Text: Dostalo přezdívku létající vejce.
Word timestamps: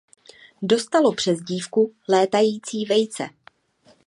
Dostalo 0.61 1.13
přezdívku 1.13 1.93
létající 2.09 2.85
vejce. 2.85 3.29